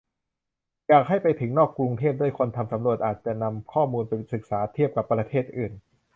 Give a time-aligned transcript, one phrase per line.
[0.87, 5.73] อยากให้ไปถึงนอกกรุงเทพด้วย คนทำสำรวจจะนำข้อมูลไปศึกษาเทียบกับประเทศอื่น